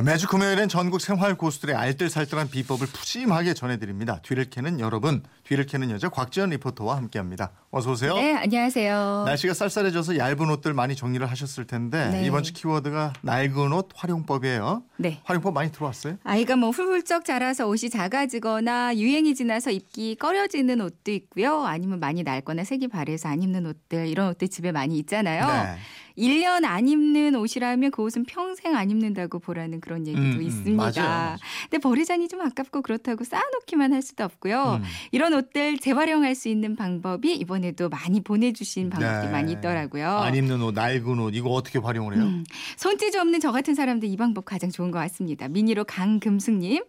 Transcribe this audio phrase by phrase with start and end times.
[0.00, 4.20] 매주 금요일엔 전국 생활 고수들의 알뜰살뜰한 비법을 푸짐하게 전해드립니다.
[4.22, 7.50] 뒤를 캐는 여러분, 뒤를 캐는 여자 곽지연 리포터와 함께합니다.
[7.70, 8.14] 어서 오세요.
[8.14, 9.24] 네, 안녕하세요.
[9.26, 12.24] 날씨가 쌀쌀해져서 얇은 옷들 많이 정리를 하셨을 텐데 네.
[12.24, 14.82] 이번 주 키워드가 낡은 옷 활용법이에요.
[14.96, 15.20] 네.
[15.24, 16.16] 활용법 많이 들어왔어요?
[16.24, 21.64] 아이가 뭐 훌훌쩍 자라서 옷이 작아지거나 유행이 지나서 입기 꺼려지는 옷도 있고요.
[21.66, 25.46] 아니면 많이 낡거나 색이 바래서 안 입는 옷들 이런 옷들 집에 많이 있잖아요.
[25.46, 25.78] 네.
[26.16, 30.82] 1년 안 입는 옷이라면 그 옷은 평생 안 입는다고 보라는 그런 얘기도 음, 음, 있습니다.
[30.82, 31.36] 맞아요, 맞아요.
[31.70, 34.80] 근데 버리자니 좀 아깝고 그렇다고 쌓아놓기만 할 수도 없고요.
[34.82, 34.84] 음.
[35.10, 39.32] 이런 옷들 재활용할 수 있는 방법이 이번에도 많이 보내주신 방법이 네.
[39.32, 40.08] 많이 있더라고요.
[40.08, 42.24] 안 입는 옷, 낡은 옷 이거 어떻게 활용을 해요?
[42.24, 42.44] 음,
[42.76, 45.48] 손재주 없는 저 같은 사람들 이 방법 가장 좋은 것 같습니다.
[45.48, 46.82] 미니로 강금숙님.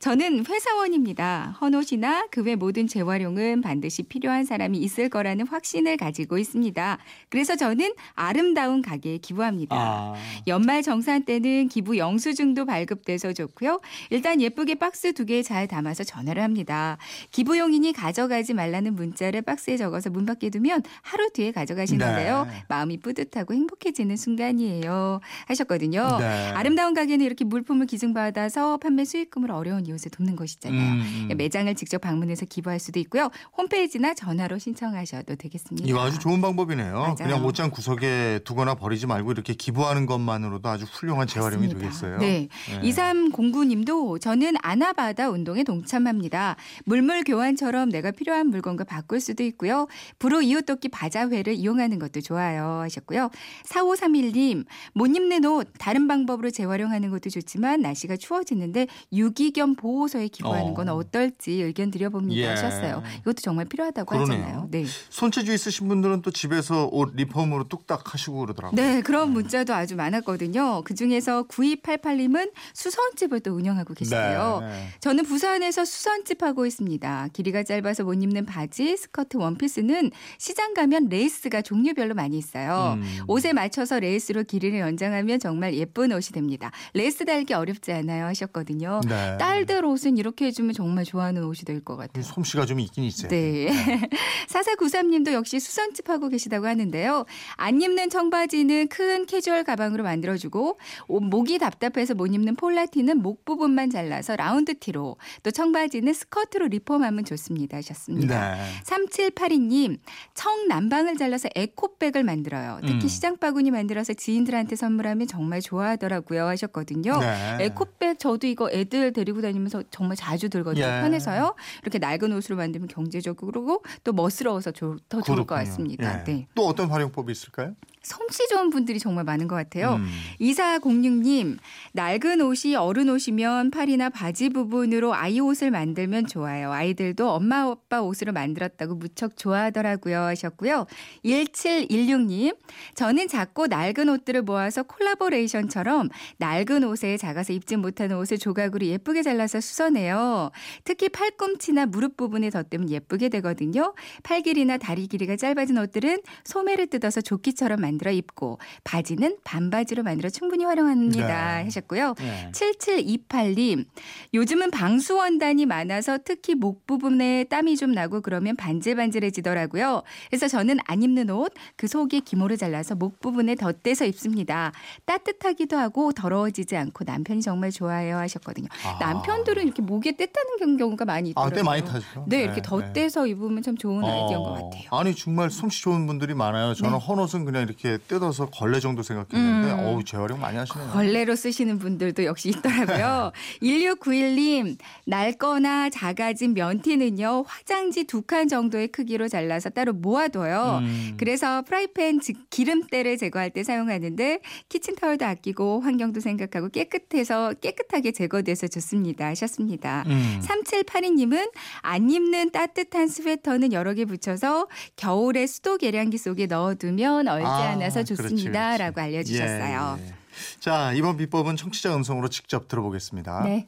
[0.00, 1.56] 저는 회사원입니다.
[1.60, 6.98] 헌옷이나 그 외 모든 재활용은 반드시 필요한 사람이 있을 거라는 확신을 가지고 있습니다.
[7.28, 9.74] 그래서 저는 아름다운 가게에 기부합니다.
[9.76, 10.14] 아,
[10.46, 13.80] 연말 정산 때는 기부 영수증도 발급돼서 좋고요.
[14.10, 16.96] 일단 예쁘게 박스 두 개 잘 담아서 전화를 합니다.
[17.32, 22.44] 기부용이니 가져가지 말라는 문자를 박스에 적어서 문 밖에 두면 하루 뒤에 가져가시는데요.
[22.44, 22.64] 네.
[22.68, 25.20] 마음이 뿌듯하고 행복해지는 순간이에요.
[25.48, 26.18] 하셨거든요.
[26.20, 26.52] 네.
[26.54, 30.92] 아름다운 가게는 이렇게 물품을 기증받아서 판매 수익금을 어려운 이웃에 돕는 것이잖아요.
[30.92, 31.36] 음, 음.
[31.36, 33.30] 매장을 직접 방문해서 기부할 수도 있고요.
[33.56, 35.88] 홈페이지나 전화로 신청하셔도 되겠습니다.
[35.88, 36.92] 이거 아주 좋은 방법이네요.
[36.92, 37.14] 맞아요.
[37.16, 41.88] 그냥 옷장 구석에 두거나 버리지 말고 이렇게 기부하는 것만으로도 아주 훌륭한 재활용이 맞습니다.
[41.88, 42.18] 되겠어요.
[42.18, 42.48] 네.
[42.82, 46.56] 2309님도 저는 아나바다 운동에 동참합니다.
[46.84, 49.86] 물물 교환처럼 내가 필요한 물건과 바꿀 수도 있고요.
[50.18, 53.30] 불호 이웃돕기 바자회를 이용하는 것도 좋아요 하셨고요.
[53.64, 60.88] 4531님 못 입는 옷 다른 방법으로 재활용하는 것도 좋지만 날씨가 추워지는데 유기견 보호소에 기부하는 건
[60.88, 60.94] 어.
[60.96, 62.46] 어떨지 의견 드려봅니다 예.
[62.48, 63.02] 하셨어요.
[63.20, 64.42] 이것도 정말 필요하다고 그러네요.
[64.42, 64.68] 하잖아요.
[64.70, 64.84] 네.
[65.08, 68.76] 손재주 있으신 분들은 또 집에서 옷 리폼으로 뚝딱 하시고 그러더라고요.
[68.76, 70.82] 네, 그런 문자도 아주 많았거든요.
[70.84, 74.58] 그 중에서 9288님은 수선집을 또 운영하고 계시대요.
[74.62, 74.88] 네.
[75.00, 77.28] 저는 부산에서 수선집 하고 있습니다.
[77.32, 82.98] 길이가 짧아서 못 입는 바지, 스커트, 원피스는 시장 가면 레이스가 종류별로 많이 있어요.
[82.98, 83.18] 음.
[83.28, 86.72] 옷에 맞춰서 레이스로 길이를 연장하면 정말 예쁜 옷이 됩니다.
[86.94, 89.00] 레이스 달기 어렵지 않아요 하셨거든요.
[89.06, 89.36] 네.
[89.38, 92.24] 딸들 옷은 이렇게 해주면 정말 좋아하는 옷이 될 것 같아요.
[92.24, 93.28] 솜씨가 좀 있긴 있어요.
[93.28, 93.68] 네.
[94.48, 97.24] 4493님도 역시 수선집 하고 계시다고 하는데요.
[97.56, 103.90] 안 입는 청바지는 큰 캐주얼 가방으로 만들어주고 옷- 목이 답답해서 못 입는 폴라티는 목 부분만
[103.90, 108.54] 잘라서 라운드 티로 또 청바지는 스커트로 리폼하면 좋습니다 하셨습니다.
[108.56, 108.62] 네.
[108.84, 109.98] 3782님,
[110.34, 112.78] 청 남방을 잘라서 에코백을 만들어요.
[112.82, 113.08] 특히 음.
[113.08, 117.18] 시장 바구니 만들어서 지인들한테 선물하면 정말 좋아하더라고요 하셨거든요.
[117.20, 117.58] 네.
[117.66, 120.84] 에코백 저도 이거 애들 데리고 다니면 서 정말 자주 들거든요.
[120.84, 121.00] 예.
[121.00, 121.54] 편해서요.
[121.82, 125.64] 이렇게 낡은 옷으로 만들면 경제적으로 또 멋스러워서 조- 더 좋을 것 그렇군요.
[125.64, 126.20] 같습니다.
[126.20, 126.24] 예.
[126.24, 126.46] 네.
[126.54, 127.74] 또 어떤 활용법이 있을까요?
[128.02, 129.94] 솜씨 좋은 분들이 정말 많은 것 같아요.
[129.94, 130.06] 음.
[130.40, 131.58] 2406님,
[131.92, 136.72] 낡은 옷이 어른 옷이면 팔이나 바지 부분으로 아이 옷을 만들면 좋아요.
[136.72, 140.86] 아이들도 엄마 아빠 옷으로 만들었다고 무척 좋아하더라고요 하셨고요.
[141.24, 142.56] 1716님,
[142.94, 146.08] 저는 작고 낡은 옷들을 모아서 콜라보레이션처럼
[146.38, 150.50] 낡은 옷에 작아서 입지 못하는 옷을 조각으로 예쁘게 잘라서 수선해요.
[150.84, 153.94] 특히 팔꿈치나 무릎 부분에 덧대면 예쁘게 되거든요.
[154.22, 160.64] 팔 길이나 다리 길이가 짧아진 옷들은 소매를 뜯어서 조끼처럼 만들어 입고 바지는 반바지로 만들어 충분히
[160.64, 161.64] 활용합니다 네.
[161.64, 162.14] 하셨고요.
[162.18, 162.50] 네.
[162.52, 163.86] 7728님,
[164.34, 170.02] 요즘은 방수 원단이 많아서 특히 목 부분에 땀이 좀 나고 그러면 반질반질해지더라고요.
[170.28, 174.72] 그래서 저는 안 입는 옷, 그 속에 기모를 잘라서 목 부분에 덧대서 입습니다.
[175.06, 178.68] 따뜻하기도 하고 더러워지지 않고 남편이 정말 좋아해요 하셨거든요.
[178.84, 178.98] 아.
[179.00, 181.56] 남편들은 이렇게 목에 때 타는 경우가 많이 아, 있더라고요.
[181.56, 182.26] 때 많이 타죠.
[182.28, 184.88] 네, 이렇게 덧대서 입으면 참 좋은 아이디어인 것 어, 같아요.
[184.90, 186.74] 아니 정말 솜씨 좋은 분들이 많아요.
[186.74, 187.04] 저는 네.
[187.04, 187.77] 헌옷은 그냥 이렇게
[188.08, 189.78] 뜯어서 걸레 정도 생각했는데 음.
[189.78, 190.90] 어우 재활용 많이 하시네요.
[190.90, 193.32] 걸레로 쓰시는 분들도 역시 있더라고요.
[193.62, 194.76] 1691님,
[195.06, 200.80] 낡거나 작아진 면티는요, 화장지 두 칸 정도의 크기로 잘라서 따로 모아둬요.
[200.82, 201.14] 음.
[201.16, 209.26] 그래서 프라이팬 즉 기름때를 제거할 때 사용하는데 키친타월도 아끼고 환경도 생각하고 깨끗해서 깨끗하게 제거돼서 좋습니다
[209.28, 210.04] 하셨습니다.
[210.08, 210.40] 음.
[210.42, 211.50] 3782님은
[211.80, 214.66] 안 입는 따뜻한 스웨터는 여러 개 붙여서
[214.96, 218.76] 겨울에 수도 계량기 속에 넣어두면 얼지 아, 않아서 그렇지, 좋습니다.
[218.76, 218.82] 그렇지.
[218.82, 219.96] 라고 알려주셨어요.
[219.98, 220.60] 예, 예.
[220.60, 223.42] 자 이번 비법은 청취자 음성으로 직접 들어보겠습니다.
[223.44, 223.66] 네.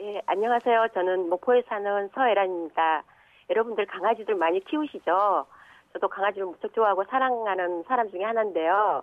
[0.00, 0.88] 예, 안녕하세요.
[0.94, 3.02] 저는 목포에 사는 서혜란입니다.
[3.50, 5.46] 여러분들 강아지들 많이 키우시죠?
[5.92, 9.02] 저도 강아지를 무척 좋아하고 사랑하는 사람 중에 하나인데요.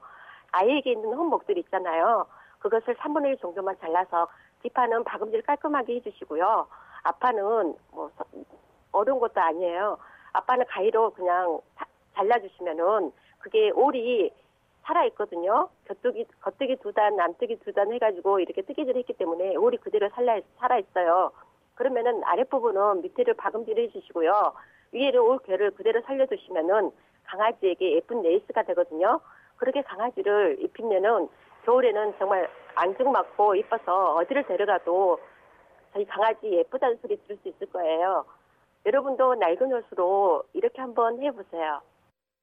[0.52, 2.28] 아이에게 있는 혼목들 있잖아요.
[2.60, 4.28] 그것을 3분의 1 정도만 잘라서
[4.62, 6.68] 뒷판은 박음질 깔끔하게 해주시고요.
[7.04, 8.24] 앞판은 뭐 서-
[8.92, 9.98] 어려운 것도 아니에요.
[10.34, 11.86] 앞판은 가위로 그냥 사-
[12.16, 13.12] 잘라주시면은
[13.44, 14.32] 그게 올이
[14.84, 15.70] 살아 있거든요.
[15.88, 20.40] 겉뜨기 겉뜨기 두 단, 안뜨기 두 단 해가지고 이렇게 뜨개질 했기 때문에 올이 그대로 살아
[20.58, 21.32] 살아 있어요.
[21.76, 24.54] 그러면은 아랫부분은 밑에를 박음질 해주시고요.
[24.94, 26.92] 위에를 올 괴를 그대로 살려두시면은
[27.26, 29.20] 강아지에게 예쁜 레이스가 되거든요.
[29.58, 31.28] 그렇게 강아지를 입히면은
[31.66, 35.20] 겨울에는 정말 안중맞고 이뻐서 어디를 데려가도
[35.94, 38.26] 저희 강아지 예쁘다는 소리 들을 수 있을 거예요.
[38.86, 41.82] 여러분도 낡은 옷으로 이렇게 한번 해보세요.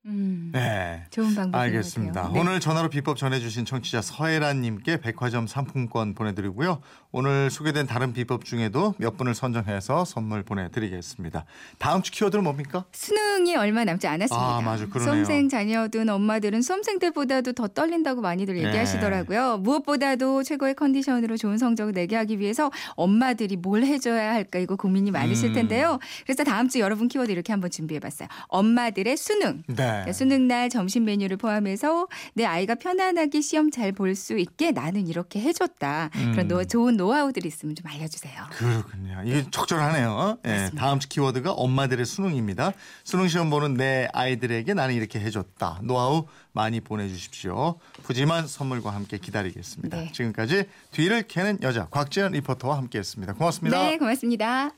[0.07, 1.05] 음, 네.
[1.11, 2.31] 좋은 방법인 알겠습니다.
[2.33, 2.41] 네.
[2.41, 6.81] 오늘 전화로 비법 전해주신 청취자 서혜란님께 백화점 상품권 보내드리고요.
[7.13, 11.45] 오늘 소개된 다른 비법 중에도 몇 분을 선정해서 선물 보내드리겠습니다.
[11.79, 12.87] 다음 주 키워드는 뭡니까?
[12.93, 14.57] 수능이 얼마 남지 않았습니다.
[14.57, 14.87] 아, 맞아.
[14.87, 15.05] 그러네요.
[15.05, 18.65] 수험생 자녀든 엄마들은 수험생 때보다도 더 떨린다고 많이들 네.
[18.65, 19.59] 얘기하시더라고요.
[19.59, 25.51] 무엇보다도 최고의 컨디션으로 좋은 성적을 내게 하기 위해서 엄마들이 뭘 해줘야 할까 이거 고민이 많으실
[25.51, 25.55] 음.
[25.55, 25.99] 텐데요.
[26.25, 28.29] 그래서 다음 주 여러분 키워드 이렇게 한번 준비해봤어요.
[28.49, 29.63] 엄마들의 수능.
[29.67, 29.90] 네.
[29.91, 35.07] 그러니까 수능 날 점심 메뉴를 포함해서 내 아이가 편안하게 시험 잘 볼 수 있게 나는
[35.07, 36.11] 이렇게 해줬다.
[36.15, 36.33] 음.
[36.33, 38.45] 그런 노, 좋은 노하우들이 있으면 좀 알려주세요.
[38.51, 39.23] 그렇군요.
[39.25, 40.39] 이게 적절하네요.
[40.45, 40.81] 예, 맞습니다.
[40.81, 42.73] 다음 주 키워드가 엄마들의 수능입니다.
[43.05, 45.81] 수능 시험 보는 내 아이들에게 나는 이렇게 해줬다.
[45.83, 47.79] 노하우 많이 보내주십시오.
[48.03, 49.97] 푸짐한 선물과 함께 기다리겠습니다.
[49.97, 50.13] 네.
[50.13, 53.35] 지금까지 뒤를 캐는 여자 곽지연 리포터와 함께했습니다.
[53.35, 53.79] 고맙습니다.
[53.79, 54.71] 네, 고맙습니다.